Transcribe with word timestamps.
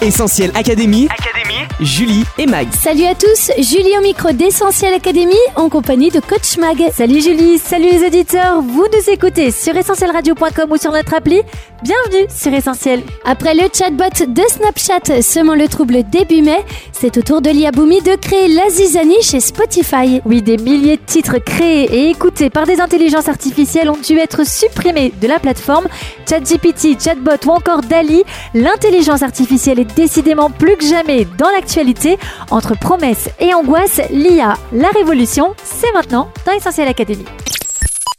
Essentiel 0.00 0.52
Académie, 0.54 1.08
Julie 1.80 2.22
et 2.38 2.46
Mag. 2.46 2.68
Salut 2.72 3.04
à 3.04 3.16
tous, 3.16 3.50
Julie 3.58 3.98
au 3.98 4.00
micro 4.00 4.30
d'Essentiel 4.30 4.94
Academy 4.94 5.34
en 5.56 5.68
compagnie 5.68 6.10
de 6.10 6.20
Coach 6.20 6.56
Mag. 6.56 6.76
Salut 6.92 7.20
Julie, 7.20 7.58
salut 7.58 7.90
les 7.90 8.06
auditeurs, 8.06 8.62
vous 8.62 8.86
nous 8.92 9.12
écoutez 9.12 9.50
sur 9.50 9.76
essentielradio.com 9.76 10.70
ou 10.70 10.76
sur 10.76 10.92
notre 10.92 11.14
appli. 11.14 11.42
Bienvenue 11.82 12.26
sur 12.28 12.52
Essentiel. 12.52 13.02
Après 13.24 13.54
le 13.54 13.62
chatbot 13.72 14.26
de 14.26 14.42
Snapchat 14.48 15.22
semant 15.22 15.54
le 15.54 15.66
trouble 15.66 16.02
début 16.08 16.42
mai, 16.42 16.64
c'est 16.92 17.16
au 17.18 17.22
tour 17.22 17.40
de 17.40 17.50
Lia 17.50 17.72
Boumi 17.72 18.00
de 18.00 18.14
créer 18.16 18.48
la 18.48 18.68
zizanie 18.68 19.22
chez 19.22 19.40
Spotify. 19.40 20.20
Oui, 20.24 20.42
des 20.42 20.58
milliers 20.58 20.96
de 20.96 21.02
titres 21.06 21.38
créés 21.38 21.84
et 21.84 22.10
écoutés 22.10 22.50
par 22.50 22.66
des 22.66 22.80
intelligences 22.80 23.28
artificielles 23.28 23.90
ont 23.90 23.98
dû 23.98 24.18
être 24.18 24.46
supprimés 24.46 25.12
de 25.20 25.26
la 25.26 25.38
plateforme. 25.38 25.86
ChatGPT, 26.28 27.00
Chatbot 27.00 27.46
ou 27.46 27.50
encore 27.50 27.82
DALI, 27.82 28.24
l'intelligence 28.54 29.22
artificielle 29.22 29.78
est 29.78 29.87
décidément 29.96 30.50
plus 30.50 30.76
que 30.76 30.84
jamais 30.86 31.26
dans 31.38 31.50
l'actualité. 31.50 32.18
Entre 32.50 32.78
promesses 32.78 33.28
et 33.40 33.52
angoisses, 33.54 34.00
l'IA, 34.10 34.54
la 34.72 34.88
révolution, 34.88 35.54
c'est 35.64 35.92
maintenant 35.94 36.28
dans 36.46 36.52
Essentiel 36.52 36.88
Academy. 36.88 37.24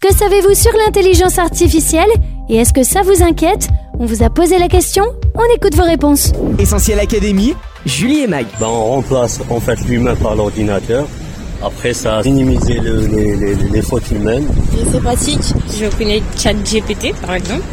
Que 0.01 0.13
savez-vous 0.13 0.53
sur 0.55 0.71
l'intelligence 0.85 1.37
artificielle 1.39 2.09
Et 2.49 2.55
est-ce 2.57 2.73
que 2.73 2.83
ça 2.83 3.01
vous 3.01 3.21
inquiète? 3.21 3.67
On 3.99 4.05
vous 4.05 4.23
a 4.23 4.29
posé 4.29 4.57
la 4.57 4.69
question, 4.69 5.03
on 5.35 5.43
écoute 5.55 5.75
vos 5.75 5.83
réponses. 5.83 6.31
Essentiel 6.57 6.99
Académie, 6.99 7.53
Julie 7.85 8.21
et 8.21 8.27
Mag. 8.27 8.45
Ben, 8.59 8.67
on 8.67 8.85
remplace 8.85 9.39
en 9.49 9.59
fait 9.59 9.77
l'humain 9.87 10.15
par 10.15 10.35
l'ordinateur. 10.35 11.05
Après, 11.61 11.93
ça 11.93 12.15
a 12.17 12.23
minimisé 12.23 12.75
le- 12.75 13.05
les, 13.07 13.35
les- 13.35 13.55
les 13.55 13.81
fautes 13.81 14.09
humaines. 14.11 14.47
Et 14.81 14.85
c'est 14.89 15.01
pratique. 15.01 15.41
Je 15.77 15.85
connais 15.97 16.23
ChatGPT 16.37 17.13
par 17.25 17.35
exemple. 17.35 17.63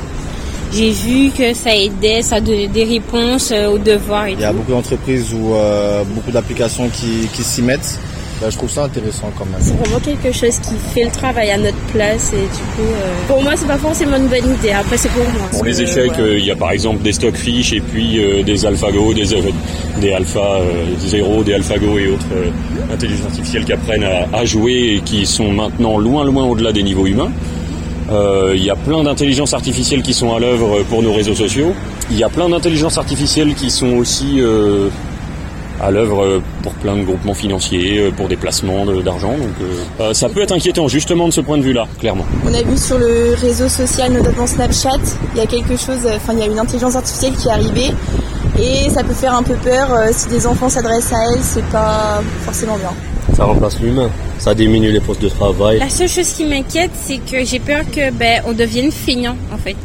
J'ai 0.72 0.90
vu 0.90 1.30
que 1.30 1.54
ça 1.54 1.74
aidait, 1.74 2.22
ça 2.22 2.40
donnait 2.40 2.68
des 2.68 2.84
réponses 2.84 3.50
euh, 3.52 3.70
aux 3.70 3.78
devoirs 3.78 4.26
et 4.26 4.32
Il 4.32 4.40
y 4.40 4.44
a 4.44 4.50
tout. 4.50 4.56
beaucoup 4.58 4.72
d'entreprises 4.72 5.32
ou 5.32 5.54
euh, 5.54 6.02
beaucoup 6.04 6.30
d'applications 6.30 6.88
qui, 6.88 7.28
qui 7.32 7.42
s'y 7.42 7.62
mettent. 7.62 7.98
Bah, 8.38 8.48
je 8.50 8.56
trouve 8.58 8.68
ça 8.70 8.84
intéressant 8.84 9.30
quand 9.38 9.46
même. 9.46 9.54
C'est 9.62 9.72
vraiment 9.78 9.98
quelque 9.98 10.30
chose 10.30 10.58
qui 10.58 10.74
fait 10.92 11.04
le 11.04 11.10
travail 11.10 11.50
à 11.52 11.56
notre 11.56 11.78
place 11.94 12.34
et 12.34 12.42
du 12.42 12.62
coup, 12.76 12.82
euh, 12.92 13.14
pour 13.28 13.42
moi, 13.42 13.52
c'est 13.56 13.66
pas 13.66 13.78
forcément 13.78 14.18
une 14.18 14.26
bonne 14.26 14.54
idée. 14.58 14.72
Après, 14.72 14.98
c'est 14.98 15.08
pour 15.08 15.22
moi. 15.22 15.48
Pour 15.52 15.64
les 15.64 15.80
échecs, 15.80 16.18
euh, 16.18 16.36
il 16.38 16.44
y 16.44 16.50
a 16.50 16.56
par 16.56 16.72
exemple 16.72 17.00
des 17.02 17.12
stockfish 17.14 17.72
et 17.72 17.80
puis 17.80 18.22
euh, 18.22 18.42
des 18.42 18.66
AlphaGo, 18.66 19.14
des, 19.14 19.32
euh, 19.32 19.40
des 20.02 20.12
Alpha 20.12 20.56
euh, 20.60 20.84
0, 20.98 21.44
des 21.44 21.54
AlphaGo 21.54 21.98
et 21.98 22.08
autres 22.08 22.26
euh, 22.34 22.50
intelligences 22.92 23.24
artificielles 23.28 23.64
qui 23.64 23.72
apprennent 23.72 24.04
à, 24.04 24.26
à 24.36 24.44
jouer 24.44 24.96
et 24.96 25.00
qui 25.00 25.24
sont 25.24 25.50
maintenant 25.52 25.96
loin 25.96 26.22
loin 26.26 26.44
au-delà 26.44 26.72
des 26.72 26.82
niveaux 26.82 27.06
humains. 27.06 27.30
Euh, 28.10 28.52
Il 28.56 28.62
y 28.64 28.70
a 28.70 28.76
plein 28.76 29.02
d'intelligences 29.02 29.54
artificielles 29.54 30.02
qui 30.02 30.14
sont 30.14 30.34
à 30.34 30.38
l'œuvre 30.40 30.82
pour 30.88 31.02
nos 31.02 31.12
réseaux 31.12 31.34
sociaux. 31.34 31.72
Il 32.10 32.16
y 32.18 32.24
a 32.24 32.28
plein 32.28 32.48
d'intelligences 32.48 32.98
artificielles 32.98 33.54
qui 33.54 33.70
sont 33.70 33.96
aussi 33.96 34.40
euh, 34.40 34.88
à 35.82 35.90
l'œuvre 35.90 36.22
euh, 36.24 36.40
pour 36.62 36.72
plein 36.74 36.96
de 36.96 37.02
groupements 37.02 37.34
financiers, 37.34 37.98
euh, 37.98 38.10
pour 38.10 38.28
des 38.28 38.36
placements 38.36 38.86
de- 38.86 39.02
d'argent. 39.02 39.32
Donc 39.32 39.56
euh, 39.60 39.74
euh, 40.02 40.14
ça 40.14 40.28
peut 40.28 40.40
être 40.40 40.52
inquiétant 40.52 40.86
justement 40.88 41.26
de 41.28 41.32
ce 41.32 41.40
point 41.40 41.58
de 41.58 41.62
vue-là, 41.62 41.86
clairement. 41.98 42.24
On 42.48 42.54
a 42.54 42.62
vu 42.62 42.76
sur 42.76 42.96
le 42.98 43.34
réseau 43.40 43.68
social, 43.68 44.12
notamment 44.12 44.46
Snapchat, 44.46 45.00
il 45.34 45.38
y 45.38 45.42
a 45.42 45.46
quelque 45.46 45.76
chose, 45.76 46.06
enfin 46.14 46.32
il 46.34 46.38
y 46.38 46.42
a 46.42 46.46
une 46.46 46.58
intelligence 46.58 46.94
artificielle 46.96 47.34
qui 47.34 47.48
est 47.48 47.52
arrivée 47.52 47.90
et 48.58 48.88
ça 48.88 49.02
peut 49.02 49.12
faire 49.14 49.34
un 49.34 49.42
peu 49.42 49.54
peur 49.54 49.88
euh, 49.92 50.08
si 50.12 50.28
des 50.28 50.46
enfants 50.46 50.68
s'adressent 50.70 51.12
à 51.12 51.32
elle, 51.32 51.40
c'est 51.42 51.64
pas 51.70 52.22
forcément 52.44 52.76
bien. 52.76 52.90
Ça 53.36 53.44
remplace 53.44 53.78
l'humain. 53.80 54.08
Ça 54.38 54.54
diminue 54.54 54.90
les 54.92 55.00
postes 55.00 55.22
de 55.22 55.28
travail. 55.28 55.78
La 55.78 55.88
seule 55.88 56.08
chose 56.08 56.28
qui 56.32 56.44
m'inquiète, 56.44 56.90
c'est 56.94 57.18
que 57.18 57.44
j'ai 57.44 57.58
peur 57.58 57.80
que 57.90 58.10
ben 58.12 58.42
on 58.46 58.52
devienne 58.52 58.92
feignant 58.92 59.36
en 59.52 59.56
fait. 59.58 59.76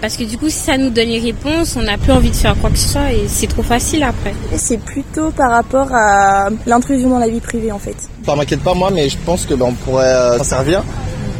Parce 0.00 0.16
que 0.16 0.24
du 0.24 0.36
coup, 0.36 0.48
si 0.48 0.58
ça 0.58 0.76
nous 0.76 0.90
donne 0.90 1.06
les 1.08 1.20
réponses, 1.20 1.76
on 1.78 1.82
n'a 1.82 1.96
plus 1.96 2.10
envie 2.10 2.30
de 2.30 2.34
faire 2.34 2.56
quoi 2.60 2.70
que 2.70 2.76
ce 2.78 2.88
soit 2.88 3.12
et 3.12 3.24
c'est 3.28 3.46
trop 3.46 3.62
facile 3.62 4.02
après. 4.02 4.34
C'est 4.56 4.78
plutôt 4.80 5.30
par 5.30 5.52
rapport 5.52 5.86
à 5.92 6.48
l'intrusion 6.66 7.08
dans 7.10 7.20
la 7.20 7.28
vie 7.28 7.38
privée 7.40 7.70
en 7.70 7.78
fait. 7.78 7.94
Ça 8.26 8.34
m'inquiète 8.34 8.62
pas 8.62 8.74
moi, 8.74 8.90
mais 8.92 9.08
je 9.08 9.16
pense 9.24 9.46
que 9.46 9.54
ben, 9.54 9.66
on 9.68 9.72
pourrait 9.74 10.06
euh, 10.12 10.38
s'en 10.38 10.44
servir 10.44 10.82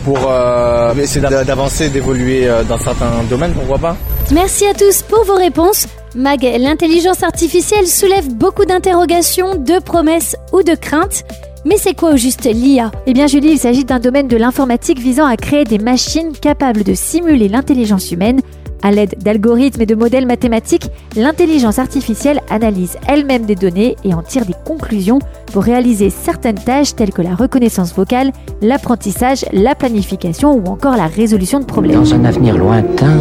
pour 0.04 0.18
euh, 0.28 0.94
essayer 0.94 1.20
d'a- 1.20 1.42
d'avancer, 1.44 1.88
d'évoluer 1.88 2.46
euh, 2.48 2.62
dans 2.62 2.78
certains 2.78 3.10
domaines, 3.28 3.52
pourquoi 3.52 3.78
pas. 3.78 3.96
Merci 4.32 4.64
à 4.66 4.74
tous 4.74 5.02
pour 5.02 5.24
vos 5.24 5.34
réponses. 5.36 5.86
Mag, 6.14 6.42
l'intelligence 6.42 7.22
artificielle 7.24 7.86
soulève 7.88 8.28
beaucoup 8.34 8.64
d'interrogations, 8.64 9.56
de 9.56 9.80
promesses 9.80 10.36
ou 10.52 10.62
de 10.62 10.74
craintes. 10.74 11.24
Mais 11.64 11.76
c'est 11.76 11.94
quoi 11.94 12.14
au 12.14 12.16
juste 12.16 12.44
l'IA 12.44 12.90
Eh 13.06 13.12
bien 13.12 13.28
Julie, 13.28 13.52
il 13.52 13.58
s'agit 13.58 13.84
d'un 13.84 14.00
domaine 14.00 14.26
de 14.26 14.36
l'informatique 14.36 14.98
visant 14.98 15.26
à 15.26 15.36
créer 15.36 15.62
des 15.62 15.78
machines 15.78 16.32
capables 16.32 16.82
de 16.82 16.92
simuler 16.94 17.48
l'intelligence 17.48 18.10
humaine. 18.10 18.40
À 18.82 18.90
l'aide 18.90 19.14
d'algorithmes 19.22 19.82
et 19.82 19.86
de 19.86 19.94
modèles 19.94 20.26
mathématiques, 20.26 20.88
l'intelligence 21.14 21.78
artificielle 21.78 22.40
analyse 22.50 22.96
elle-même 23.06 23.44
des 23.44 23.54
données 23.54 23.94
et 24.02 24.12
en 24.12 24.22
tire 24.22 24.44
des 24.44 24.56
conclusions 24.64 25.20
pour 25.52 25.62
réaliser 25.62 26.10
certaines 26.10 26.58
tâches 26.58 26.96
telles 26.96 27.12
que 27.12 27.22
la 27.22 27.36
reconnaissance 27.36 27.94
vocale, 27.94 28.32
l'apprentissage, 28.60 29.44
la 29.52 29.76
planification 29.76 30.52
ou 30.54 30.64
encore 30.66 30.96
la 30.96 31.06
résolution 31.06 31.60
de 31.60 31.64
problèmes. 31.64 31.94
Dans 31.94 32.12
un 32.12 32.24
avenir 32.24 32.58
lointain, 32.58 33.20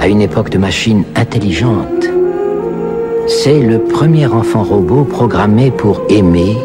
à 0.00 0.06
une 0.06 0.20
époque 0.20 0.50
de 0.50 0.58
machines 0.58 1.04
intelligentes, 1.16 2.10
c'est 3.26 3.60
le 3.60 3.78
premier 3.78 4.26
enfant 4.26 4.64
robot 4.64 5.04
programmé 5.04 5.70
pour 5.70 6.02
aimer 6.10 6.56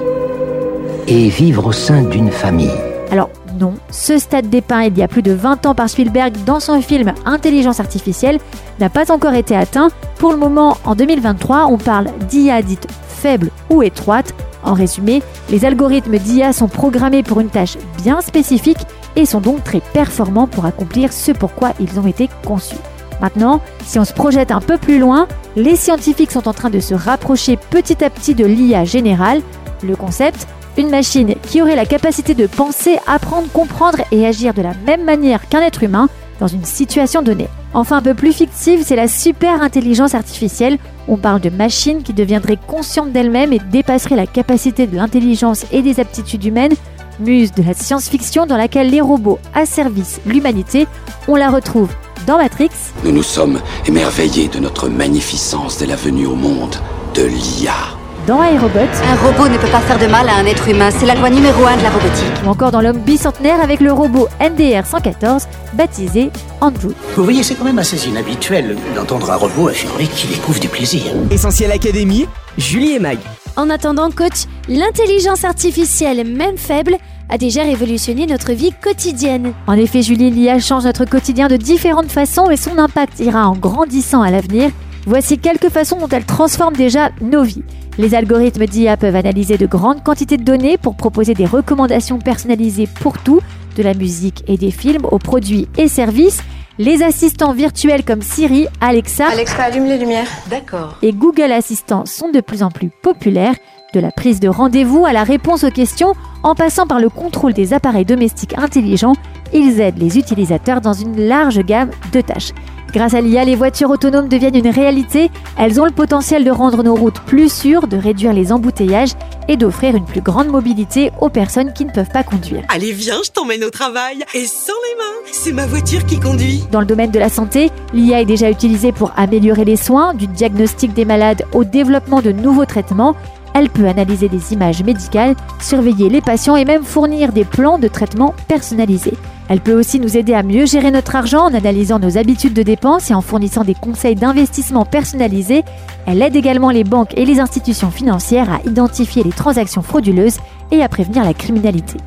et 1.07 1.29
vivre 1.29 1.68
au 1.68 1.72
sein 1.72 2.03
d'une 2.03 2.31
famille. 2.31 2.72
Alors 3.12 3.29
non, 3.59 3.73
ce 3.90 4.18
stade 4.18 4.50
dépeint 4.50 4.84
il 4.84 4.97
y 4.97 5.03
a 5.03 5.07
plus 5.07 5.23
de 5.23 5.31
20 5.31 5.66
ans 5.66 5.75
par 5.75 5.90
Spielberg 5.90 6.35
dans 6.45 6.59
son 6.59 6.81
film 6.81 7.13
Intelligence 7.25 7.79
artificielle 7.79 8.40
n'a 8.79 8.90
pas 8.90 9.12
encore 9.12 9.34
été 9.34 9.56
atteint. 9.56 9.90
Pour 10.19 10.31
le 10.31 10.38
moment, 10.38 10.78
en 10.85 10.95
2023, 10.95 11.68
on 11.68 11.78
parle 11.78 12.07
d'IA 12.29 12.62
dite 12.62 12.88
faible 13.07 13.50
ou 13.69 13.81
étroite. 13.81 14.34
En 14.63 14.73
résumé, 14.73 15.23
les 15.50 15.66
algorithmes 15.66 16.18
d'IA 16.18 16.53
sont 16.53 16.68
programmés 16.68 17.24
pour 17.24 17.39
une 17.39 17.50
tâche 17.50 17.78
bien 18.03 18.22
spécifique 18.22 18.85
et 19.16 19.25
sont 19.25 19.41
donc 19.41 19.63
très 19.63 19.81
performants 19.81 20.47
pour 20.47 20.66
accomplir 20.66 21.13
ce 21.13 21.31
pourquoi 21.31 21.72
ils 21.79 22.00
ont 22.00 22.06
été 22.06 22.29
conçus. 22.45 22.75
Maintenant, 23.22 23.62
si 23.84 23.97
on 23.97 24.06
se 24.06 24.13
projette 24.13 24.51
un 24.51 24.62
peu 24.62 24.78
plus 24.78 25.00
loin, 25.00 25.28
les 25.56 25.75
scientifiques 25.75 26.31
sont 26.31 26.47
en 26.47 26.53
train 26.53 26.69
de 26.69 26.79
se 26.79 26.94
rapprocher 26.94 27.57
petit 27.57 28.03
à 28.03 28.09
petit 28.09 28.35
de 28.35 28.45
l'IA 28.45 28.85
générale. 28.85 29.41
Le 29.84 29.95
concept 29.95 30.47
une 30.78 30.90
machine 30.90 31.36
qui 31.44 31.62
aurait 31.62 31.76
la 31.76 31.86
capacité 31.86 32.34
de 32.34 32.48
penser, 32.48 32.98
apprendre, 33.08 33.52
comprendre 33.52 34.00
et 34.12 34.26
agir 34.26 34.54
de 34.54 34.62
la 34.62 34.74
même 34.86 35.04
manière 35.04 35.48
qu'un 35.50 35.62
être 35.62 35.84
humain 35.84 36.08
dans 36.40 36.48
une 36.48 36.66
situation 36.66 37.22
donnée. 37.22 37.50
Enfin, 37.74 37.98
un 37.98 38.02
peu 38.02 38.14
plus 38.14 38.32
fictive, 38.32 38.82
c'est 38.84 38.96
la 38.96 39.08
super 39.08 39.62
intelligence 39.62 40.16
artificielle. 40.16 40.78
On 41.08 41.18
parle 41.18 41.42
de 41.42 41.50
machines 41.50 42.04
qui 42.04 42.14
deviendraient 42.14 42.60
conscientes 42.68 43.12
d'elles-mêmes 43.12 43.54
et 43.54 43.60
dépasseraient 43.60 44.16
la 44.16 44.28
capacité 44.28 44.88
de 44.88 44.96
l'intelligence 44.96 45.66
et 45.72 45.82
des 45.82 46.00
aptitudes 46.00 46.46
humaines. 46.46 46.74
Muse 47.20 47.52
de 47.54 47.64
la 47.64 47.74
science-fiction 47.74 48.46
dans 48.46 48.58
laquelle 48.58 48.92
les 48.92 49.02
robots 49.02 49.40
asservissent 49.56 50.22
l'humanité, 50.26 50.88
on 51.28 51.36
la 51.36 51.50
retrouve 51.50 51.90
dans 52.28 52.38
Matrix, 52.38 52.70
Nous 53.04 53.12
nous 53.12 53.24
sommes 53.24 53.60
émerveillés 53.88 54.50
de 54.50 54.60
notre 54.60 54.90
magnificence 54.90 55.78
dès 55.78 55.86
la 55.86 55.96
venue 55.96 56.26
au 56.26 56.36
monde 56.36 56.76
de 57.16 57.24
l'IA. 57.24 57.97
Dans 58.28 58.44
Aerobot 58.44 58.80
Un 58.80 59.16
robot 59.26 59.48
ne 59.48 59.58
peut 59.58 59.72
pas 59.72 59.80
faire 59.80 59.98
de 59.98 60.06
mal 60.06 60.28
à 60.28 60.36
un 60.36 60.46
être 60.46 60.68
humain, 60.68 60.90
c'est 60.92 61.06
la 61.06 61.16
loi 61.16 61.30
numéro 61.30 61.66
un 61.66 61.78
de 61.78 61.82
la 61.82 61.90
robotique. 61.90 62.34
ou 62.46 62.50
encore 62.50 62.72
dans 62.72 62.82
l'homme 62.82 63.00
bicentenaire 63.00 63.62
avec 63.62 63.80
le 63.80 63.92
robot 63.94 64.28
NDR 64.42 64.86
114 64.86 65.48
baptisé 65.74 66.30
Andrew. 66.60 66.92
Vous 67.16 67.24
voyez, 67.24 67.42
c'est 67.42 67.56
quand 67.56 67.64
même 67.64 67.80
assez 67.80 68.08
inhabituel 68.08 68.76
d'entendre 68.96 69.32
un 69.32 69.38
robot 69.38 69.70
affirmer 69.70 70.06
qu'il 70.08 70.34
éprouve 70.34 70.60
du 70.60 70.68
plaisir. 70.68 71.04
Essentiel 71.32 71.72
Académie, 71.72 72.28
Julie 72.58 72.92
et 72.96 73.00
Mag. 73.00 73.18
En 73.56 73.70
attendant, 73.70 74.12
coach, 74.12 74.44
l'intelligence 74.68 75.46
artificielle, 75.46 76.28
même 76.28 76.58
faible, 76.58 76.98
a 77.30 77.38
déjà 77.38 77.64
révolutionné 77.64 78.26
notre 78.26 78.52
vie 78.52 78.72
quotidienne. 78.82 79.54
En 79.68 79.74
effet, 79.74 80.02
Julie, 80.02 80.32
l'IA 80.32 80.60
change 80.60 80.84
notre 80.84 81.06
quotidien 81.06 81.48
de 81.48 81.56
différentes 81.56 82.12
façons 82.12 82.50
et 82.50 82.58
son 82.58 82.78
impact 82.78 83.20
ira 83.20 83.48
en 83.48 83.56
grandissant 83.56 84.22
à 84.22 84.32
l'avenir. 84.32 84.69
Voici 85.07 85.38
quelques 85.38 85.69
façons 85.69 86.00
dont 86.00 86.09
elle 86.09 86.25
transforme 86.25 86.75
déjà 86.75 87.12
nos 87.21 87.42
vies. 87.42 87.63
Les 87.98 88.13
algorithmes 88.13 88.65
d'IA 88.65 88.98
peuvent 88.98 89.15
analyser 89.15 89.57
de 89.57 89.65
grandes 89.65 90.04
quantités 90.04 90.36
de 90.36 90.44
données 90.44 90.77
pour 90.77 90.98
proposer 90.98 91.33
des 91.33 91.45
recommandations 91.45 92.19
personnalisées 92.19 92.89
pour 93.00 93.18
tout, 93.18 93.39
de 93.77 93.83
la 93.83 93.94
musique 93.94 94.44
et 94.50 94.57
des 94.57 94.69
films 94.69 95.06
aux 95.09 95.18
produits 95.18 95.69
et 95.77 95.88
services. 95.88 96.42
Les 96.77 97.04
assistants 97.04 97.54
virtuels 97.54 98.04
comme 98.04 98.21
Siri, 98.21 98.68
Alexa 98.81 99.30
Alexa, 99.30 99.63
allume 99.63 99.86
les 99.86 99.98
lumières. 99.98 100.27
D'accord. 100.50 100.98
et 101.01 101.13
Google 101.13 101.53
Assistant 101.53 102.06
sont 102.06 102.30
de 102.30 102.42
plus 102.42 102.62
en 102.62 102.69
plus 102.69 102.89
populaires, 103.01 103.56
de 103.94 104.01
la 104.01 104.12
prise 104.12 104.42
de 104.42 104.50
rendez-vous 104.50 105.06
à 105.06 105.13
la 105.13 105.24
réponse 105.24 105.63
aux 105.63 105.71
questions, 105.71 106.15
en 106.44 106.53
passant 106.53 106.86
par 106.86 107.00
le 107.00 107.07
contrôle 107.07 107.53
des 107.53 107.74
appareils 107.74 108.03
domestiques 108.03 108.57
intelligents, 108.57 109.15
ils 109.53 109.80
aident 109.80 110.00
les 110.00 110.18
utilisateurs 110.18 110.81
dans 110.81 110.92
une 110.92 111.30
large 111.30 111.63
gamme 111.63 111.92
de 112.12 112.19
tâches. 112.19 112.51
Grâce 112.94 113.13
à 113.13 113.22
l'IA, 113.22 113.44
les 113.44 113.56
voitures 113.56 113.89
autonomes 113.89 114.30
deviennent 114.30 114.56
une 114.56 114.69
réalité. 114.69 115.30
Elles 115.57 115.80
ont 115.81 115.86
le 115.86 115.92
potentiel 115.92 116.44
de 116.44 116.51
rendre 116.51 116.84
nos 116.84 116.95
routes 116.95 117.19
plus 117.22 117.51
sûres, 117.51 117.88
de 117.88 117.98
réduire 117.98 118.34
les 118.34 118.51
embouteillages 118.51 119.12
et 119.48 119.57
d'offrir 119.57 119.95
une 119.95 120.06
plus 120.06 120.22
grande 120.22 120.48
mobilité 120.48 121.12
aux 121.22 121.30
personnes 121.30 121.74
qui 121.74 121.86
ne 121.86 121.92
peuvent 121.92 122.10
pas 122.10 122.24
conduire. 122.24 122.63
Allez, 122.69 122.92
viens, 122.92 123.19
je 123.25 123.31
t'emmène 123.31 123.63
au 123.63 123.69
travail. 123.69 124.24
Et 124.34 124.45
sans 124.45 124.74
les 124.89 124.95
mains, 124.98 125.31
c'est 125.31 125.51
ma 125.51 125.66
voiture 125.66 126.06
qui 126.06 126.19
conduit. 126.19 126.63
Dans 126.72 126.80
le 126.80 126.86
domaine 126.86 127.12
de 127.12 127.19
la 127.19 127.30
santé, 127.30 127.72
l'IA 127.94 128.22
est 128.22 128.25
déjà 128.25 128.50
utilisée 128.50 128.92
pour 128.92 129.12
améliorer 129.18 129.66
les 129.66 129.75
soins, 129.75 130.13
du 130.13 130.28
diagnostic 130.28 130.94
des 130.94 131.06
malades 131.06 131.44
au 131.54 131.63
développement 131.63 132.22
de 132.22 132.31
nouveaux 132.31 132.66
traitements. 132.66 133.16
Elle 133.54 133.69
peut 133.69 133.88
analyser 133.88 134.30
des 134.30 134.54
images 134.54 134.84
médicales, 134.84 135.36
surveiller 135.60 136.10
les 136.10 136.22
patients 136.22 136.56
et 136.56 136.66
même 136.66 136.84
fournir 136.84 137.31
des 137.31 137.45
plans 137.45 137.80
de 137.80 137.88
traitement 137.88 138.36
personnalisés. 138.48 139.16
Elle 139.50 139.62
peut 139.62 139.78
aussi 139.78 140.00
nous 140.00 140.18
aider 140.18 140.34
à 140.34 140.44
mieux 140.44 140.66
gérer 140.66 140.92
notre 140.92 141.16
argent 141.16 141.46
en 141.46 141.54
analysant 141.54 142.00
nos 142.00 142.18
habitudes 142.18 142.54
de 142.54 142.64
dépenses 142.64 143.10
et 143.10 143.14
en 143.14 143.22
fournissant 143.22 143.64
des 143.64 143.76
conseils 143.76 144.16
d'investissement 144.16 144.86
personnalisés. 144.86 145.64
Elle 146.06 146.22
aide 146.22 146.36
également 146.36 146.70
les 146.70 146.84
banques 146.84 147.18
et 147.18 147.26
les 147.26 147.40
institutions 147.40 147.92
financières 147.92 148.52
à 148.52 148.60
identifier 148.68 149.24
les 149.24 149.32
transactions 149.32 149.82
frauduleuses 149.82 150.40
et 150.72 150.84
à 150.84 150.90
prévenir 150.90 151.24
la 151.24 151.34
criminalité. 151.34 151.98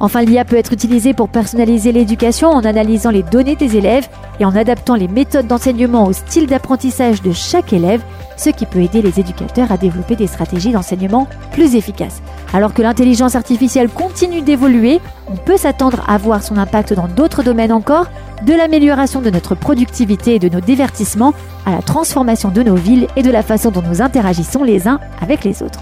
Enfin, 0.00 0.22
l'IA 0.22 0.46
peut 0.46 0.56
être 0.56 0.72
utilisée 0.72 1.12
pour 1.12 1.28
personnaliser 1.28 1.92
l'éducation 1.92 2.48
en 2.48 2.64
analysant 2.64 3.10
les 3.10 3.22
données 3.22 3.56
des 3.56 3.76
élèves 3.76 4.08
et 4.38 4.46
en 4.46 4.56
adaptant 4.56 4.94
les 4.94 5.08
méthodes 5.08 5.46
d'enseignement 5.46 6.06
au 6.06 6.14
style 6.14 6.46
d'apprentissage 6.46 7.20
de 7.20 7.32
chaque 7.32 7.74
élève, 7.74 8.02
ce 8.40 8.48
qui 8.48 8.64
peut 8.64 8.80
aider 8.80 9.02
les 9.02 9.20
éducateurs 9.20 9.70
à 9.70 9.76
développer 9.76 10.16
des 10.16 10.26
stratégies 10.26 10.72
d'enseignement 10.72 11.28
plus 11.52 11.74
efficaces. 11.74 12.22
Alors 12.54 12.72
que 12.72 12.80
l'intelligence 12.80 13.34
artificielle 13.36 13.90
continue 13.90 14.40
d'évoluer, 14.40 15.00
on 15.28 15.36
peut 15.36 15.58
s'attendre 15.58 16.02
à 16.08 16.16
voir 16.16 16.42
son 16.42 16.56
impact 16.56 16.94
dans 16.94 17.06
d'autres 17.06 17.42
domaines 17.42 17.72
encore, 17.72 18.06
de 18.46 18.54
l'amélioration 18.54 19.20
de 19.20 19.28
notre 19.28 19.54
productivité 19.54 20.36
et 20.36 20.38
de 20.38 20.48
nos 20.48 20.60
divertissements 20.60 21.34
à 21.66 21.72
la 21.72 21.82
transformation 21.82 22.48
de 22.48 22.62
nos 22.62 22.76
villes 22.76 23.08
et 23.14 23.22
de 23.22 23.30
la 23.30 23.42
façon 23.42 23.70
dont 23.70 23.82
nous 23.82 24.00
interagissons 24.00 24.64
les 24.64 24.88
uns 24.88 24.98
avec 25.20 25.44
les 25.44 25.62
autres. 25.62 25.80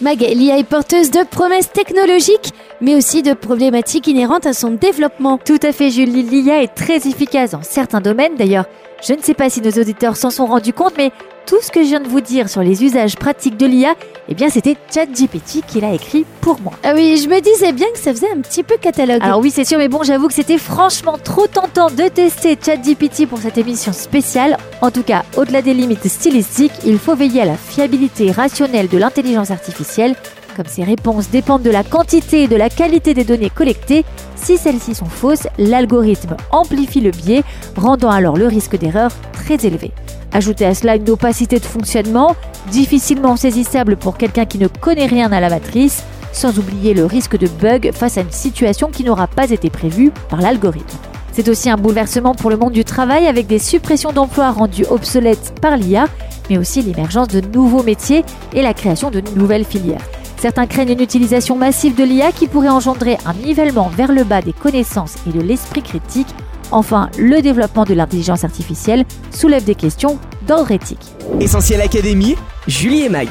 Mag, 0.00 0.18
l'IA 0.18 0.58
est 0.58 0.64
porteuse 0.64 1.12
de 1.12 1.24
promesses 1.24 1.70
technologiques, 1.70 2.52
mais 2.84 2.94
aussi 2.94 3.22
de 3.22 3.32
problématiques 3.32 4.06
inhérentes 4.06 4.44
à 4.46 4.52
son 4.52 4.72
développement. 4.72 5.38
Tout 5.38 5.58
à 5.62 5.72
fait, 5.72 5.90
Julie. 5.90 6.22
L'IA 6.22 6.62
est 6.62 6.74
très 6.74 6.96
efficace 7.08 7.52
dans 7.52 7.62
certains 7.62 8.02
domaines. 8.02 8.34
D'ailleurs, 8.36 8.66
je 9.02 9.14
ne 9.14 9.22
sais 9.22 9.32
pas 9.32 9.48
si 9.48 9.62
nos 9.62 9.70
auditeurs 9.70 10.16
s'en 10.16 10.28
sont 10.28 10.44
rendus 10.44 10.74
compte, 10.74 10.92
mais 10.98 11.10
tout 11.46 11.60
ce 11.62 11.70
que 11.70 11.82
je 11.82 11.88
viens 11.88 12.00
de 12.00 12.08
vous 12.08 12.20
dire 12.20 12.48
sur 12.48 12.62
les 12.62 12.84
usages 12.84 13.16
pratiques 13.16 13.56
de 13.56 13.66
l'IA, 13.66 13.94
eh 14.28 14.34
bien, 14.34 14.50
c'était 14.50 14.76
ChatGPT 14.92 15.62
qui 15.66 15.80
l'a 15.80 15.94
écrit 15.94 16.26
pour 16.42 16.60
moi. 16.60 16.74
Ah 16.82 16.92
oui, 16.94 17.16
je 17.16 17.28
me 17.28 17.40
disais 17.40 17.72
bien 17.72 17.86
que 17.92 17.98
ça 17.98 18.12
faisait 18.12 18.30
un 18.30 18.40
petit 18.40 18.62
peu 18.62 18.76
catalogue. 18.76 19.22
Alors 19.22 19.40
oui, 19.40 19.50
c'est 19.50 19.64
sûr, 19.64 19.78
mais 19.78 19.88
bon, 19.88 20.02
j'avoue 20.02 20.28
que 20.28 20.34
c'était 20.34 20.58
franchement 20.58 21.16
trop 21.22 21.46
tentant 21.46 21.88
de 21.88 22.08
tester 22.08 22.58
ChatGPT 22.62 23.26
pour 23.26 23.38
cette 23.38 23.56
émission 23.56 23.92
spéciale. 23.92 24.58
En 24.82 24.90
tout 24.90 25.02
cas, 25.02 25.24
au-delà 25.36 25.62
des 25.62 25.74
limites 25.74 26.06
stylistiques, 26.06 26.72
il 26.84 26.98
faut 26.98 27.14
veiller 27.14 27.42
à 27.42 27.46
la 27.46 27.56
fiabilité 27.56 28.30
rationnelle 28.30 28.88
de 28.88 28.98
l'intelligence 28.98 29.50
artificielle. 29.50 30.16
Comme 30.56 30.66
ces 30.68 30.84
réponses 30.84 31.30
dépendent 31.30 31.62
de 31.62 31.70
la 31.70 31.82
quantité 31.82 32.44
et 32.44 32.48
de 32.48 32.54
la 32.54 32.70
qualité 32.70 33.12
des 33.12 33.24
données 33.24 33.50
collectées, 33.50 34.04
si 34.36 34.56
celles-ci 34.56 34.94
sont 34.94 35.04
fausses, 35.04 35.48
l'algorithme 35.58 36.36
amplifie 36.52 37.00
le 37.00 37.10
biais, 37.10 37.42
rendant 37.76 38.10
alors 38.10 38.36
le 38.36 38.46
risque 38.46 38.78
d'erreur 38.78 39.10
très 39.32 39.66
élevé. 39.66 39.90
Ajoutez 40.32 40.64
à 40.64 40.74
cela 40.74 40.94
une 40.94 41.10
opacité 41.10 41.58
de 41.58 41.64
fonctionnement, 41.64 42.36
difficilement 42.70 43.36
saisissable 43.36 43.96
pour 43.96 44.16
quelqu'un 44.16 44.44
qui 44.44 44.58
ne 44.58 44.68
connaît 44.68 45.06
rien 45.06 45.32
à 45.32 45.40
la 45.40 45.48
matrice, 45.48 46.04
sans 46.32 46.56
oublier 46.56 46.94
le 46.94 47.04
risque 47.04 47.36
de 47.36 47.48
bug 47.48 47.90
face 47.92 48.16
à 48.18 48.20
une 48.20 48.30
situation 48.30 48.90
qui 48.90 49.02
n'aura 49.02 49.26
pas 49.26 49.50
été 49.50 49.70
prévue 49.70 50.12
par 50.28 50.40
l'algorithme. 50.40 50.98
C'est 51.32 51.48
aussi 51.48 51.68
un 51.68 51.76
bouleversement 51.76 52.36
pour 52.36 52.50
le 52.50 52.56
monde 52.56 52.72
du 52.72 52.84
travail 52.84 53.26
avec 53.26 53.48
des 53.48 53.58
suppressions 53.58 54.12
d'emplois 54.12 54.52
rendues 54.52 54.86
obsolètes 54.88 55.54
par 55.60 55.76
l'IA, 55.76 56.06
mais 56.48 56.58
aussi 56.58 56.80
l'émergence 56.80 57.26
de 57.26 57.40
nouveaux 57.40 57.82
métiers 57.82 58.24
et 58.52 58.62
la 58.62 58.72
création 58.72 59.10
de 59.10 59.20
nouvelles 59.34 59.64
filières. 59.64 60.02
Certains 60.44 60.66
craignent 60.66 60.92
une 60.92 61.00
utilisation 61.00 61.56
massive 61.56 61.94
de 61.94 62.04
l'IA 62.04 62.30
qui 62.30 62.48
pourrait 62.48 62.68
engendrer 62.68 63.16
un 63.24 63.32
nivellement 63.32 63.88
vers 63.88 64.12
le 64.12 64.24
bas 64.24 64.42
des 64.42 64.52
connaissances 64.52 65.14
et 65.26 65.32
de 65.32 65.40
l'esprit 65.40 65.80
critique 65.80 66.26
Enfin, 66.70 67.08
le 67.18 67.40
développement 67.40 67.84
de 67.84 67.94
l'intelligence 67.94 68.44
artificielle 68.44 69.06
soulève 69.30 69.64
des 69.64 69.74
questions 69.74 70.18
d'ordre 70.46 70.70
éthique. 70.70 71.14
Essentiel 71.40 71.80
Académie, 71.80 72.36
Julie 72.68 73.04
et 73.04 73.08
Mag. 73.08 73.28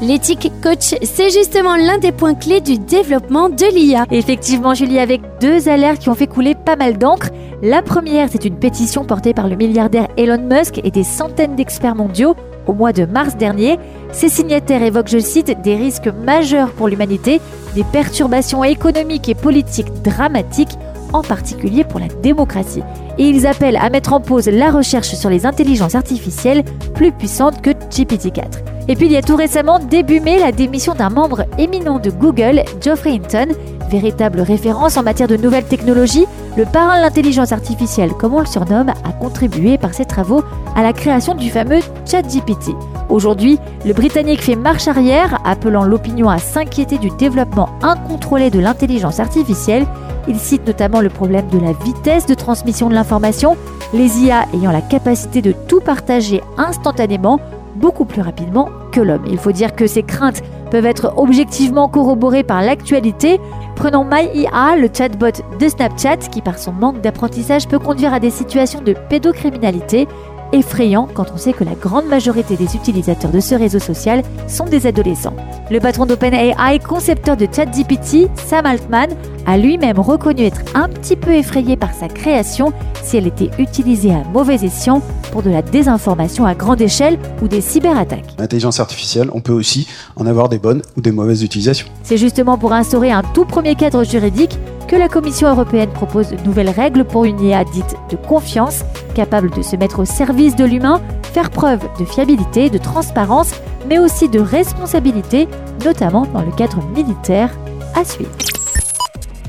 L'éthique 0.00 0.52
coach, 0.62 0.94
c'est 1.02 1.30
justement 1.30 1.74
l'un 1.74 1.98
des 1.98 2.12
points 2.12 2.34
clés 2.34 2.60
du 2.60 2.78
développement 2.78 3.48
de 3.48 3.74
l'IA. 3.74 4.06
Effectivement, 4.12 4.74
Julie, 4.74 5.00
avec 5.00 5.22
deux 5.40 5.68
alertes 5.68 5.98
qui 5.98 6.08
ont 6.08 6.14
fait 6.14 6.28
couler 6.28 6.54
pas 6.54 6.76
mal 6.76 6.98
d'encre. 6.98 7.30
La 7.62 7.82
première, 7.82 8.28
c'est 8.30 8.44
une 8.44 8.60
pétition 8.60 9.04
portée 9.04 9.34
par 9.34 9.48
le 9.48 9.56
milliardaire 9.56 10.06
Elon 10.16 10.46
Musk 10.48 10.80
et 10.84 10.92
des 10.92 11.02
centaines 11.02 11.56
d'experts 11.56 11.96
mondiaux 11.96 12.36
au 12.66 12.72
mois 12.72 12.92
de 12.92 13.04
mars 13.04 13.36
dernier. 13.36 13.78
Ces 14.12 14.28
signataires 14.28 14.82
évoquent, 14.82 15.08
je 15.08 15.18
cite, 15.18 15.60
des 15.62 15.76
risques 15.76 16.08
majeurs 16.24 16.70
pour 16.70 16.88
l'humanité, 16.88 17.40
des 17.74 17.84
perturbations 17.84 18.64
économiques 18.64 19.28
et 19.28 19.34
politiques 19.34 19.92
dramatiques 20.02 20.76
en 21.12 21.22
particulier 21.22 21.84
pour 21.84 22.00
la 22.00 22.08
démocratie. 22.08 22.82
Et 23.18 23.28
ils 23.28 23.46
appellent 23.46 23.76
à 23.76 23.88
mettre 23.88 24.12
en 24.12 24.20
pause 24.20 24.48
la 24.48 24.70
recherche 24.70 25.14
sur 25.14 25.30
les 25.30 25.46
intelligences 25.46 25.94
artificielles 25.94 26.64
plus 26.94 27.12
puissantes 27.12 27.62
que 27.62 27.70
GPT-4. 27.70 28.73
Et 28.86 28.96
puis 28.96 29.06
il 29.06 29.12
y 29.12 29.16
a 29.16 29.22
tout 29.22 29.36
récemment 29.36 29.78
début 29.78 30.20
mai 30.20 30.38
la 30.38 30.52
démission 30.52 30.94
d'un 30.94 31.08
membre 31.08 31.44
éminent 31.58 31.98
de 31.98 32.10
Google, 32.10 32.62
Geoffrey 32.82 33.12
Hinton, 33.12 33.54
véritable 33.88 34.40
référence 34.40 34.96
en 34.96 35.02
matière 35.02 35.28
de 35.28 35.36
nouvelles 35.36 35.64
technologies, 35.64 36.26
le 36.56 36.64
parrain 36.66 36.98
de 36.98 37.02
l'intelligence 37.02 37.52
artificielle, 37.52 38.12
comme 38.12 38.34
on 38.34 38.40
le 38.40 38.46
surnomme, 38.46 38.90
a 38.90 39.12
contribué 39.12 39.78
par 39.78 39.94
ses 39.94 40.04
travaux 40.04 40.42
à 40.76 40.82
la 40.82 40.92
création 40.92 41.34
du 41.34 41.50
fameux 41.50 41.80
ChatGPT. 42.06 42.72
Aujourd'hui, 43.08 43.58
le 43.86 43.92
Britannique 43.92 44.42
fait 44.42 44.54
marche 44.54 44.86
arrière, 44.86 45.40
appelant 45.44 45.84
l'opinion 45.84 46.28
à 46.28 46.38
s'inquiéter 46.38 46.98
du 46.98 47.10
développement 47.10 47.70
incontrôlé 47.82 48.50
de 48.50 48.60
l'intelligence 48.60 49.18
artificielle. 49.18 49.86
Il 50.28 50.38
cite 50.38 50.66
notamment 50.66 51.00
le 51.00 51.10
problème 51.10 51.48
de 51.48 51.58
la 51.58 51.72
vitesse 51.72 52.26
de 52.26 52.34
transmission 52.34 52.88
de 52.88 52.94
l'information, 52.94 53.56
les 53.92 54.18
IA 54.20 54.46
ayant 54.54 54.72
la 54.72 54.80
capacité 54.80 55.42
de 55.42 55.52
tout 55.68 55.80
partager 55.80 56.42
instantanément, 56.56 57.40
beaucoup 57.74 58.04
plus 58.04 58.22
rapidement 58.22 58.68
que 58.92 59.00
l'homme. 59.00 59.24
Il 59.28 59.38
faut 59.38 59.52
dire 59.52 59.74
que 59.74 59.86
ces 59.86 60.02
craintes 60.02 60.42
peuvent 60.70 60.86
être 60.86 61.12
objectivement 61.16 61.88
corroborées 61.88 62.42
par 62.42 62.62
l'actualité. 62.62 63.40
Prenons 63.76 64.04
MyIA, 64.04 64.76
le 64.76 64.88
chatbot 64.92 65.42
de 65.58 65.68
Snapchat, 65.68 66.16
qui 66.30 66.40
par 66.40 66.58
son 66.58 66.72
manque 66.72 67.00
d'apprentissage 67.00 67.68
peut 67.68 67.78
conduire 67.78 68.14
à 68.14 68.20
des 68.20 68.30
situations 68.30 68.80
de 68.80 68.94
pédocriminalité 69.08 70.06
effrayant 70.54 71.08
quand 71.12 71.26
on 71.34 71.36
sait 71.36 71.52
que 71.52 71.64
la 71.64 71.74
grande 71.74 72.06
majorité 72.06 72.56
des 72.56 72.76
utilisateurs 72.76 73.30
de 73.30 73.40
ce 73.40 73.54
réseau 73.54 73.78
social 73.78 74.22
sont 74.46 74.64
des 74.64 74.86
adolescents. 74.86 75.34
Le 75.70 75.80
patron 75.80 76.06
d'OpenAI, 76.06 76.78
concepteur 76.78 77.36
de 77.36 77.46
ChatGPT, 77.50 78.28
Sam 78.46 78.66
Altman, 78.66 79.10
a 79.46 79.58
lui-même 79.58 79.98
reconnu 79.98 80.44
être 80.44 80.62
un 80.74 80.88
petit 80.88 81.16
peu 81.16 81.32
effrayé 81.32 81.76
par 81.76 81.92
sa 81.92 82.08
création 82.08 82.72
si 83.02 83.16
elle 83.16 83.26
était 83.26 83.50
utilisée 83.58 84.12
à 84.12 84.22
mauvais 84.32 84.54
escient 84.64 85.02
pour 85.32 85.42
de 85.42 85.50
la 85.50 85.62
désinformation 85.62 86.46
à 86.46 86.54
grande 86.54 86.80
échelle 86.80 87.18
ou 87.42 87.48
des 87.48 87.60
cyberattaques. 87.60 88.34
L'intelligence 88.38 88.80
artificielle, 88.80 89.28
on 89.32 89.40
peut 89.40 89.52
aussi 89.52 89.86
en 90.16 90.26
avoir 90.26 90.48
des 90.48 90.58
bonnes 90.58 90.82
ou 90.96 91.00
des 91.00 91.12
mauvaises 91.12 91.42
utilisations. 91.42 91.88
C'est 92.02 92.16
justement 92.16 92.56
pour 92.56 92.72
instaurer 92.72 93.10
un 93.10 93.22
tout 93.22 93.44
premier 93.44 93.74
cadre 93.74 94.04
juridique 94.04 94.58
que 94.86 94.96
la 94.96 95.08
Commission 95.08 95.48
européenne 95.48 95.90
propose 95.90 96.30
de 96.30 96.36
nouvelles 96.44 96.70
règles 96.70 97.04
pour 97.04 97.24
une 97.24 97.40
IA 97.40 97.64
dite 97.64 97.96
de 98.10 98.16
confiance, 98.16 98.84
capable 99.14 99.50
de 99.50 99.62
se 99.62 99.76
mettre 99.76 100.00
au 100.00 100.04
service 100.04 100.56
de 100.56 100.64
l'humain, 100.64 101.00
faire 101.32 101.50
preuve 101.50 101.80
de 101.98 102.04
fiabilité, 102.04 102.68
de 102.68 102.78
transparence, 102.78 103.52
mais 103.88 103.98
aussi 103.98 104.28
de 104.28 104.40
responsabilité, 104.40 105.48
notamment 105.84 106.26
dans 106.32 106.42
le 106.42 106.52
cadre 106.52 106.82
militaire 106.94 107.50
à 107.94 108.04
suivre. 108.04 108.30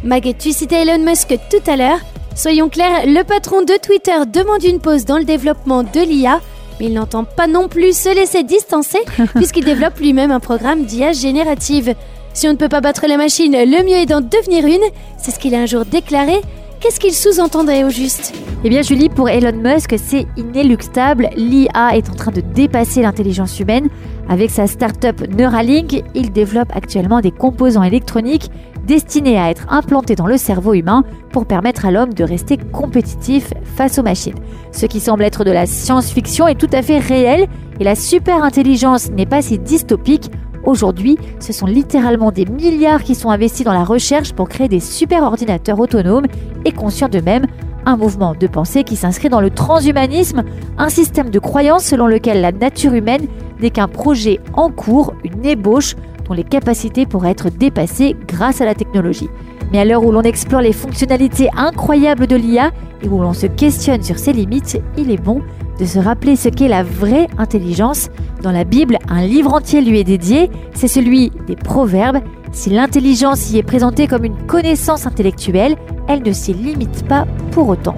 Mag, 0.04 0.36
tu 0.38 0.52
citais 0.52 0.84
Elon 0.84 1.04
Musk 1.04 1.38
tout 1.50 1.70
à 1.70 1.76
l'heure. 1.76 2.00
Soyons 2.36 2.70
clairs, 2.70 3.06
le 3.06 3.24
patron 3.24 3.62
de 3.62 3.74
Twitter 3.82 4.26
demande 4.28 4.64
une 4.64 4.80
pause 4.80 5.06
dans 5.06 5.18
le 5.18 5.24
développement 5.24 5.84
de 5.84 6.02
l'IA, 6.02 6.42
mais 6.80 6.88
il 6.88 6.94
n'entend 6.94 7.24
pas 7.24 7.48
non 7.48 7.68
plus 7.68 7.98
se 7.98 8.14
laisser 8.14 8.44
distancer 8.44 9.00
puisqu'il 9.36 9.64
développe 9.64 9.98
lui-même 10.00 10.32
un 10.32 10.40
programme 10.40 10.86
d'IA 10.86 11.14
générative. 11.14 11.96
Si 12.34 12.48
on 12.48 12.52
ne 12.52 12.58
peut 12.58 12.70
pas 12.70 12.82
battre 12.82 13.08
la 13.08 13.16
machine, 13.16 13.54
le 13.54 13.84
mieux 13.84 13.96
est 13.96 14.06
d'en 14.06 14.20
devenir 14.20 14.66
une. 14.66 14.84
C'est 15.18 15.32
ce 15.32 15.40
qu'il 15.40 15.56
a 15.56 15.60
un 15.60 15.66
jour 15.66 15.86
déclaré. 15.86 16.42
Qu'est-ce 16.86 17.00
qu'il 17.00 17.16
sous-entendrait 17.16 17.84
au 17.84 17.90
juste? 17.90 18.32
Eh 18.64 18.70
bien 18.70 18.84
Julie, 18.84 19.10
pour 19.10 19.28
Elon 19.28 19.58
Musk, 19.58 19.96
c'est 19.98 20.28
inéluctable. 20.38 21.32
L'IA 21.36 21.98
est 21.98 22.08
en 22.12 22.14
train 22.14 22.32
de 22.32 22.42
dépasser 22.42 23.02
l'intelligence 23.02 23.60
humaine. 23.60 23.90
Avec 24.30 24.52
sa 24.52 24.68
start-up 24.68 25.20
Neuralink, 25.36 26.04
il 26.14 26.32
développe 26.32 26.70
actuellement 26.76 27.22
des 27.22 27.32
composants 27.32 27.82
électroniques 27.82 28.52
destinés 28.86 29.40
à 29.40 29.50
être 29.50 29.66
implantés 29.70 30.14
dans 30.14 30.28
le 30.28 30.38
cerveau 30.38 30.76
humain 30.76 31.04
pour 31.32 31.48
permettre 31.48 31.88
à 31.88 31.92
l'homme 31.92 32.14
de 32.14 32.24
rester 32.24 32.58
compétitif 32.72 33.52
face 33.64 33.98
aux 33.98 34.04
machines. 34.04 34.38
Ce 34.72 34.86
qui 34.86 35.00
semble 35.00 35.24
être 35.24 35.44
de 35.44 35.50
la 35.50 35.66
science-fiction 35.66 36.48
est 36.48 36.60
tout 36.60 36.70
à 36.72 36.84
fait 36.84 37.00
réel 37.00 37.48
et 37.80 37.84
la 37.84 37.96
super 37.96 38.44
intelligence 38.44 39.10
n'est 39.10 39.26
pas 39.26 39.42
si 39.42 39.58
dystopique 39.58 40.30
Aujourd'hui, 40.66 41.18
ce 41.40 41.54
sont 41.54 41.68
littéralement 41.68 42.32
des 42.32 42.46
milliards 42.46 43.04
qui 43.04 43.14
sont 43.14 43.30
investis 43.30 43.64
dans 43.64 43.74
la 43.74 43.84
recherche 43.84 44.34
pour 44.34 44.50
créer 44.50 44.68
des 44.68 44.80
super 44.80 45.22
ordinateurs 45.24 45.80
autonomes 45.80 46.26
et 46.66 46.72
conscients 46.72 47.08
d'eux-mêmes. 47.08 47.46
Un 47.86 47.98
mouvement 47.98 48.34
de 48.34 48.48
pensée 48.48 48.84
qui 48.84 48.96
s'inscrit 48.96 49.30
dans 49.30 49.42
le 49.42 49.52
transhumanisme, 49.52 50.44
un 50.80 50.90
système 50.90 51.30
de 51.30 51.38
croyance 51.38 51.86
selon 51.86 52.08
lequel 52.08 52.42
la 52.42 52.52
nature 52.52 52.94
humaine 52.94 53.28
n'est 53.62 53.70
qu'un 53.70 53.88
projet 53.88 54.40
en 54.54 54.72
cours, 54.72 55.14
une 55.24 55.46
ébauche 55.46 55.96
dont 56.28 56.34
les 56.34 56.44
capacités 56.44 57.06
pourraient 57.06 57.30
être 57.30 57.52
dépassées 57.52 58.16
grâce 58.28 58.60
à 58.60 58.66
la 58.66 58.74
technologie. 58.74 59.30
Mais 59.72 59.80
à 59.80 59.86
l'heure 59.86 60.04
où 60.04 60.12
l'on 60.12 60.24
explore 60.24 60.62
les 60.62 60.74
fonctionnalités 60.74 61.50
incroyables 61.56 62.26
de 62.26 62.36
l'IA 62.36 62.72
et 63.04 63.08
où 63.08 63.20
l'on 63.20 63.34
se 63.34 63.46
questionne 63.46 64.02
sur 64.02 64.18
ses 64.18 64.34
limites, 64.34 64.82
il 64.98 65.12
est 65.12 65.22
bon 65.22 65.42
de 65.80 65.86
se 65.86 66.00
rappeler 66.00 66.36
ce 66.36 66.50
qu'est 66.50 66.68
la 66.68 66.84
vraie 66.84 67.28
intelligence. 67.38 68.10
Dans 68.42 68.52
la 68.52 68.64
Bible, 68.64 68.98
un 69.10 69.26
livre 69.26 69.54
entier 69.54 69.82
lui 69.82 70.00
est 70.00 70.04
dédié, 70.04 70.50
c'est 70.74 70.88
celui 70.88 71.32
des 71.48 71.56
Proverbes. 71.56 72.20
Si 72.52 72.70
l'intelligence 72.70 73.52
y 73.52 73.58
est 73.58 73.64
présentée 73.64 74.08
comme 74.08 74.24
une 74.24 74.46
connaissance 74.48 75.06
intellectuelle, 75.06 75.76
elle 76.08 76.24
ne 76.24 76.32
s'y 76.32 76.54
limite 76.54 77.06
pas 77.08 77.26
pour 77.52 77.68
autant. 77.68 77.96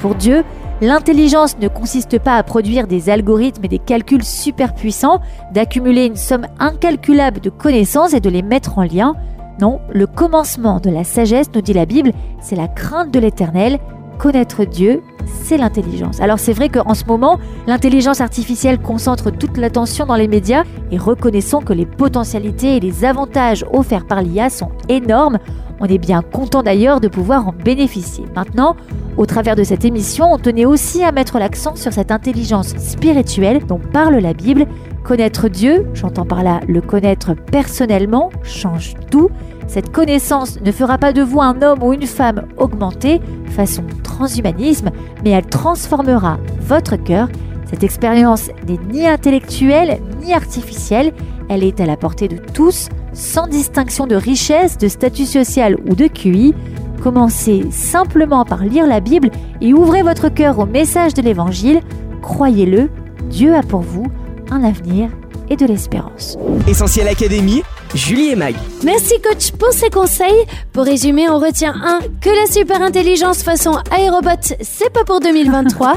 Pour 0.00 0.14
Dieu, 0.14 0.44
l'intelligence 0.80 1.56
ne 1.58 1.68
consiste 1.68 2.18
pas 2.18 2.36
à 2.36 2.42
produire 2.42 2.86
des 2.86 3.08
algorithmes 3.08 3.64
et 3.64 3.68
des 3.68 3.78
calculs 3.78 4.24
super 4.24 4.74
puissants, 4.74 5.20
d'accumuler 5.54 6.06
une 6.06 6.16
somme 6.16 6.46
incalculable 6.58 7.40
de 7.40 7.50
connaissances 7.50 8.14
et 8.14 8.20
de 8.20 8.28
les 8.28 8.42
mettre 8.42 8.78
en 8.78 8.82
lien. 8.82 9.14
Non, 9.60 9.80
le 9.90 10.06
commencement 10.06 10.80
de 10.80 10.90
la 10.90 11.04
sagesse, 11.04 11.50
nous 11.54 11.62
dit 11.62 11.72
la 11.72 11.86
Bible, 11.86 12.12
c'est 12.40 12.56
la 12.56 12.68
crainte 12.68 13.12
de 13.12 13.20
l'éternel. 13.20 13.78
Connaître 14.18 14.64
Dieu, 14.64 15.02
c'est 15.26 15.56
l'intelligence. 15.56 16.20
Alors 16.20 16.38
c'est 16.38 16.52
vrai 16.52 16.68
qu'en 16.68 16.94
ce 16.94 17.04
moment, 17.04 17.38
l'intelligence 17.66 18.20
artificielle 18.20 18.78
concentre 18.78 19.30
toute 19.30 19.56
l'attention 19.56 20.06
dans 20.06 20.16
les 20.16 20.28
médias 20.28 20.64
et 20.90 20.98
reconnaissons 20.98 21.60
que 21.60 21.72
les 21.72 21.86
potentialités 21.86 22.76
et 22.76 22.80
les 22.80 23.04
avantages 23.04 23.64
offerts 23.72 24.06
par 24.06 24.22
l'IA 24.22 24.50
sont 24.50 24.70
énormes. 24.88 25.38
On 25.80 25.86
est 25.86 25.98
bien 25.98 26.22
content 26.22 26.62
d'ailleurs 26.62 27.00
de 27.00 27.08
pouvoir 27.08 27.48
en 27.48 27.52
bénéficier. 27.52 28.24
Maintenant, 28.36 28.76
au 29.16 29.26
travers 29.26 29.56
de 29.56 29.64
cette 29.64 29.84
émission, 29.84 30.26
on 30.32 30.38
tenait 30.38 30.64
aussi 30.64 31.02
à 31.02 31.12
mettre 31.12 31.38
l'accent 31.38 31.76
sur 31.76 31.92
cette 31.92 32.10
intelligence 32.10 32.76
spirituelle 32.78 33.64
dont 33.66 33.80
parle 33.92 34.16
la 34.16 34.32
Bible. 34.32 34.66
Connaître 35.04 35.48
Dieu, 35.48 35.86
j'entends 35.94 36.24
par 36.24 36.44
là 36.44 36.60
le 36.68 36.80
connaître 36.80 37.34
personnellement, 37.34 38.30
change 38.44 38.94
tout. 39.10 39.30
Cette 39.66 39.90
connaissance 39.90 40.60
ne 40.60 40.70
fera 40.70 40.96
pas 40.96 41.12
de 41.12 41.22
vous 41.22 41.40
un 41.40 41.60
homme 41.60 41.82
ou 41.82 41.92
une 41.92 42.06
femme 42.06 42.46
augmenté 42.56 43.20
façon 43.46 43.82
transhumanisme, 44.04 44.90
mais 45.24 45.30
elle 45.30 45.46
transformera 45.46 46.38
votre 46.60 46.96
cœur. 46.96 47.28
Cette 47.66 47.82
expérience 47.82 48.50
n'est 48.68 48.78
ni 48.92 49.06
intellectuelle 49.06 49.98
ni 50.22 50.32
artificielle, 50.32 51.12
elle 51.48 51.64
est 51.64 51.80
à 51.80 51.86
la 51.86 51.96
portée 51.96 52.28
de 52.28 52.36
tous, 52.36 52.88
sans 53.12 53.48
distinction 53.48 54.06
de 54.06 54.14
richesse, 54.14 54.78
de 54.78 54.88
statut 54.88 55.26
social 55.26 55.76
ou 55.90 55.96
de 55.96 56.06
QI. 56.06 56.54
Commencez 57.02 57.66
simplement 57.70 58.44
par 58.44 58.64
lire 58.64 58.86
la 58.86 59.00
Bible 59.00 59.30
et 59.60 59.74
ouvrez 59.74 60.02
votre 60.02 60.28
cœur 60.28 60.60
au 60.60 60.66
message 60.66 61.14
de 61.14 61.22
l'Évangile. 61.22 61.80
Croyez-le, 62.22 62.88
Dieu 63.28 63.54
a 63.54 63.62
pour 63.62 63.80
vous 63.80 64.06
un 64.52 64.64
avenir 64.64 65.08
et 65.48 65.56
de 65.56 65.66
l'espérance. 65.66 66.36
Essentiel 66.68 67.08
Académie, 67.08 67.62
Julie 67.94 68.28
et 68.28 68.36
Mag. 68.36 68.54
Merci 68.84 69.14
coach 69.20 69.50
pour 69.52 69.72
ces 69.72 69.90
conseils. 69.90 70.46
Pour 70.72 70.84
résumer, 70.84 71.28
on 71.28 71.38
retient 71.38 71.74
1. 71.74 72.00
Que 72.20 72.30
la 72.30 72.46
super 72.46 72.80
intelligence 72.82 73.42
façon 73.42 73.78
aérobot, 73.90 74.54
c'est 74.60 74.92
pas 74.92 75.04
pour 75.04 75.20
2023. 75.20 75.94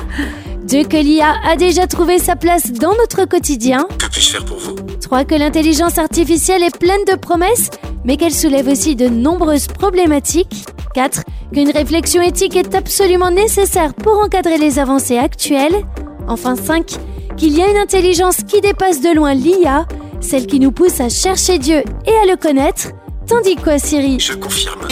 2. 0.67 0.83
Que 0.89 0.97
l'IA 0.97 1.35
a 1.47 1.55
déjà 1.57 1.85
trouvé 1.85 2.17
sa 2.17 2.35
place 2.35 2.71
dans 2.71 2.95
notre 2.95 3.25
quotidien. 3.25 3.85
Que 3.99 4.09
puis-je 4.09 4.31
faire 4.31 4.45
pour 4.45 4.57
vous? 4.57 4.75
3. 4.99 5.25
Que 5.25 5.35
l'intelligence 5.35 5.99
artificielle 5.99 6.63
est 6.63 6.75
pleine 6.75 7.05
de 7.07 7.15
promesses, 7.15 7.69
mais 8.03 8.17
qu'elle 8.17 8.33
soulève 8.33 8.67
aussi 8.67 8.95
de 8.95 9.07
nombreuses 9.07 9.67
problématiques. 9.67 10.65
4. 10.95 11.21
Qu'une 11.53 11.69
réflexion 11.69 12.21
éthique 12.21 12.55
est 12.55 12.73
absolument 12.73 13.29
nécessaire 13.29 13.93
pour 13.93 14.17
encadrer 14.19 14.57
les 14.57 14.79
avancées 14.79 15.17
actuelles. 15.17 15.85
Enfin 16.27 16.55
5. 16.55 16.97
Qu'il 17.37 17.57
y 17.57 17.61
a 17.61 17.69
une 17.69 17.77
intelligence 17.77 18.37
qui 18.47 18.61
dépasse 18.61 19.01
de 19.01 19.13
loin 19.13 19.33
l'IA, 19.33 19.85
celle 20.21 20.47
qui 20.47 20.59
nous 20.59 20.71
pousse 20.71 21.01
à 21.01 21.09
chercher 21.09 21.59
Dieu 21.59 21.83
et 22.05 22.15
à 22.23 22.25
le 22.25 22.37
connaître. 22.37 22.89
T'en 23.27 23.41
dis 23.41 23.55
quoi 23.55 23.77
Siri? 23.77 24.19
Je 24.19 24.33
confirme. 24.33 24.87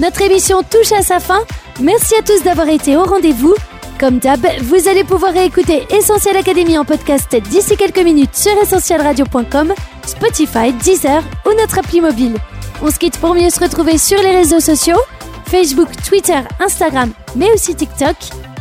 Notre 0.00 0.22
émission 0.22 0.62
touche 0.62 0.90
à 0.92 1.02
sa 1.02 1.20
fin. 1.20 1.40
Merci 1.80 2.16
à 2.16 2.22
tous 2.22 2.42
d'avoir 2.42 2.68
été 2.68 2.96
au 2.96 3.04
rendez-vous. 3.04 3.54
Comme 4.00 4.18
d'hab, 4.18 4.44
vous 4.62 4.88
allez 4.88 5.04
pouvoir 5.04 5.32
réécouter 5.32 5.86
Essentiel 5.90 6.36
Académie 6.36 6.76
en 6.76 6.84
podcast 6.84 7.34
d'ici 7.36 7.76
quelques 7.76 8.02
minutes 8.02 8.34
sur 8.34 8.52
essentielradio.com, 8.60 9.72
Spotify, 10.04 10.72
Deezer 10.72 11.22
ou 11.46 11.50
notre 11.56 11.78
appli 11.78 12.00
mobile. 12.00 12.34
On 12.82 12.90
se 12.90 12.98
quitte 12.98 13.18
pour 13.18 13.34
mieux 13.34 13.50
se 13.50 13.60
retrouver 13.60 13.96
sur 13.98 14.20
les 14.20 14.36
réseaux 14.36 14.58
sociaux, 14.60 14.98
Facebook, 15.46 15.88
Twitter, 16.06 16.40
Instagram, 16.58 17.12
mais 17.36 17.52
aussi 17.52 17.76
TikTok. 17.76 18.16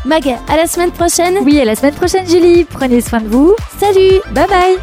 Mag, 0.06 0.28
à 0.48 0.58
la 0.58 0.68
semaine 0.68 0.92
prochaine. 0.92 1.38
Oui, 1.44 1.60
à 1.60 1.66
la 1.66 1.76
semaine 1.76 1.94
prochaine 1.94 2.28
Julie, 2.28 2.66
prenez 2.66 3.02
soin 3.02 3.22
de 3.22 3.28
vous. 3.28 3.56
Salut 3.80 4.20
Bye 4.34 4.48
bye 4.48 4.78